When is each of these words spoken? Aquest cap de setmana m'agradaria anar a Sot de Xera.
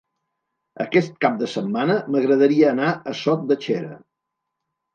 Aquest 0.85 1.13
cap 1.25 1.35
de 1.41 1.49
setmana 1.57 1.99
m'agradaria 2.15 2.73
anar 2.73 2.91
a 3.15 3.17
Sot 3.23 3.47
de 3.53 3.61
Xera. 3.69 4.03